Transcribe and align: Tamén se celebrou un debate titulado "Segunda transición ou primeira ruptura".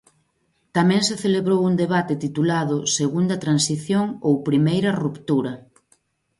Tamén 0.75 1.01
se 1.07 1.15
celebrou 1.23 1.59
un 1.69 1.73
debate 1.83 2.13
titulado 2.25 2.75
"Segunda 2.97 3.35
transición 3.45 4.05
ou 4.27 4.33
primeira 4.47 4.91
ruptura". 5.03 5.53